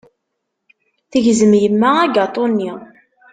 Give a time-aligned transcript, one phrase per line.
[1.11, 2.71] Tegzem yemma agaṭu-nni.